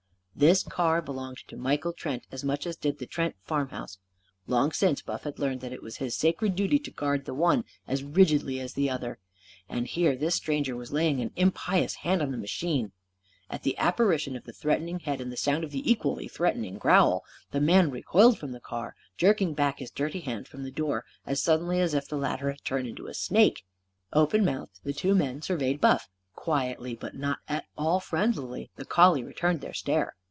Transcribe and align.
This 0.33 0.63
car 0.63 1.03
belonged 1.03 1.37
to 1.49 1.55
Michael 1.57 1.93
Trent 1.93 2.25
as 2.31 2.43
much 2.43 2.65
as 2.65 2.75
did 2.75 2.97
the 2.97 3.05
Trent 3.05 3.35
farmhouse. 3.43 3.99
Long 4.47 4.71
since, 4.71 4.99
Buff 5.03 5.21
had 5.23 5.37
learned 5.37 5.61
that 5.61 5.73
it 5.73 5.83
was 5.83 5.97
his 5.97 6.15
sacred 6.15 6.55
duty 6.55 6.79
to 6.79 6.89
guard 6.89 7.25
the 7.25 7.33
one 7.35 7.63
as 7.87 8.03
rigidly 8.03 8.59
as 8.59 8.73
the 8.73 8.89
other. 8.89 9.19
And 9.69 9.85
here 9.85 10.15
this 10.15 10.33
stranger 10.33 10.75
was 10.75 10.91
laying 10.91 11.21
an 11.21 11.29
impious 11.35 11.93
hand 11.97 12.23
on 12.23 12.31
the 12.31 12.39
machine! 12.39 12.91
At 13.51 13.61
the 13.61 13.77
apparition 13.77 14.35
of 14.35 14.45
the 14.45 14.51
threatening 14.53 15.01
head 15.01 15.21
and 15.21 15.27
at 15.27 15.29
the 15.29 15.37
sound 15.37 15.63
of 15.63 15.69
the 15.69 15.87
equally 15.91 16.27
threatening 16.27 16.79
growl, 16.79 17.23
the 17.51 17.61
man 17.61 17.91
recoiled 17.91 18.39
from 18.39 18.51
the 18.51 18.59
car, 18.59 18.95
jerking 19.17 19.53
back 19.53 19.77
his 19.77 19.91
dirty 19.91 20.21
hand 20.21 20.47
from 20.47 20.63
the 20.63 20.71
door 20.71 21.05
as 21.23 21.43
suddenly 21.43 21.79
as 21.79 21.93
if 21.93 22.07
the 22.07 22.17
latter 22.17 22.49
had 22.49 22.63
turned 22.63 22.87
into 22.87 23.05
a 23.05 23.13
snake. 23.13 23.63
Open 24.11 24.43
mouthed, 24.43 24.79
the 24.83 24.93
two 24.93 25.13
men 25.13 25.43
surveyed 25.43 25.79
Buff. 25.79 26.09
Quietly, 26.33 26.95
but 26.95 27.13
not 27.13 27.39
at 27.47 27.65
all 27.77 27.99
friendlily, 27.99 28.71
the 28.75 28.85
collie 28.85 29.23
returned 29.23 29.61
their 29.61 29.73
stare. 29.75 30.15